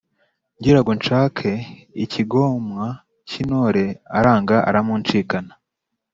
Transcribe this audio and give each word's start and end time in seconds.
ngira 0.57 0.79
ngo 0.81 0.91
nshake 0.99 1.51
ikigomwa 2.03 2.85
cy’intore, 3.27 3.85
aranga 4.17 4.55
aramunshikana 4.69 5.53